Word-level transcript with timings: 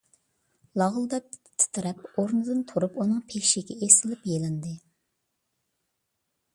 لاغىلداپ 0.81 1.27
تىترەپ، 1.63 2.01
ئورنىدىن 2.09 2.65
تۇرۇپ 2.73 2.99
ئۇنىڭ 3.05 3.21
پېشىگە 3.35 3.79
ئېسىلىپ 3.89 4.27
يېلىندى. 4.33 4.75